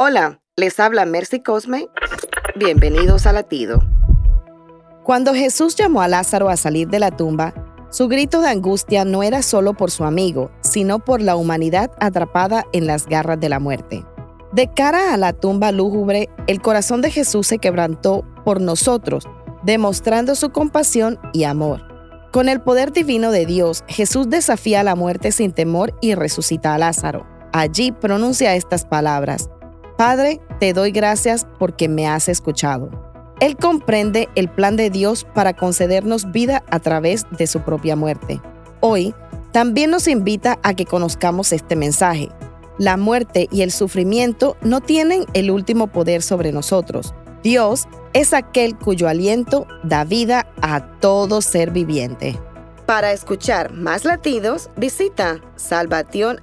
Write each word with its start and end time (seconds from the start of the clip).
Hola, 0.00 0.40
les 0.56 0.80
habla 0.80 1.04
Mercy 1.06 1.38
Cosme. 1.40 1.86
Bienvenidos 2.56 3.26
a 3.28 3.32
Latido. 3.32 3.80
Cuando 5.04 5.34
Jesús 5.34 5.76
llamó 5.76 6.02
a 6.02 6.08
Lázaro 6.08 6.48
a 6.48 6.56
salir 6.56 6.88
de 6.88 6.98
la 6.98 7.12
tumba, 7.16 7.54
su 7.90 8.08
grito 8.08 8.40
de 8.40 8.48
angustia 8.48 9.04
no 9.04 9.22
era 9.22 9.40
solo 9.42 9.74
por 9.74 9.92
su 9.92 10.02
amigo, 10.02 10.50
sino 10.62 10.98
por 10.98 11.22
la 11.22 11.36
humanidad 11.36 11.92
atrapada 12.00 12.64
en 12.72 12.88
las 12.88 13.06
garras 13.06 13.38
de 13.38 13.48
la 13.48 13.60
muerte. 13.60 14.04
De 14.52 14.66
cara 14.74 15.14
a 15.14 15.16
la 15.16 15.32
tumba 15.32 15.70
lúgubre, 15.70 16.28
el 16.48 16.60
corazón 16.60 17.00
de 17.00 17.12
Jesús 17.12 17.46
se 17.46 17.58
quebrantó 17.58 18.26
por 18.44 18.60
nosotros, 18.60 19.22
demostrando 19.62 20.34
su 20.34 20.50
compasión 20.50 21.20
y 21.32 21.44
amor. 21.44 21.82
Con 22.32 22.48
el 22.48 22.60
poder 22.60 22.90
divino 22.90 23.30
de 23.30 23.46
Dios, 23.46 23.84
Jesús 23.86 24.28
desafía 24.28 24.80
a 24.80 24.84
la 24.84 24.96
muerte 24.96 25.30
sin 25.30 25.52
temor 25.52 25.96
y 26.00 26.16
resucita 26.16 26.74
a 26.74 26.78
Lázaro. 26.78 27.28
Allí 27.52 27.92
pronuncia 27.92 28.56
estas 28.56 28.84
palabras, 28.84 29.48
Padre, 30.04 30.38
te 30.60 30.74
doy 30.74 30.90
gracias 30.90 31.46
porque 31.58 31.88
me 31.88 32.06
has 32.06 32.28
escuchado. 32.28 32.90
Él 33.40 33.56
comprende 33.56 34.28
el 34.34 34.50
plan 34.50 34.76
de 34.76 34.90
Dios 34.90 35.26
para 35.34 35.54
concedernos 35.54 36.30
vida 36.30 36.62
a 36.70 36.78
través 36.78 37.24
de 37.30 37.46
su 37.46 37.60
propia 37.62 37.96
muerte. 37.96 38.38
Hoy, 38.80 39.14
también 39.50 39.90
nos 39.90 40.06
invita 40.06 40.58
a 40.62 40.74
que 40.74 40.84
conozcamos 40.84 41.54
este 41.54 41.74
mensaje. 41.74 42.28
La 42.76 42.98
muerte 42.98 43.48
y 43.50 43.62
el 43.62 43.70
sufrimiento 43.70 44.58
no 44.60 44.82
tienen 44.82 45.24
el 45.32 45.50
último 45.50 45.86
poder 45.86 46.20
sobre 46.20 46.52
nosotros. 46.52 47.14
Dios 47.42 47.84
es 48.12 48.34
aquel 48.34 48.76
cuyo 48.76 49.08
aliento 49.08 49.66
da 49.84 50.04
vida 50.04 50.52
a 50.60 50.98
todo 51.00 51.40
ser 51.40 51.70
viviente. 51.70 52.38
Para 52.84 53.12
escuchar 53.12 53.72
más 53.72 54.04
latidos, 54.04 54.68
visita 54.76 55.40
salvationarmyradio.org. 55.56 56.38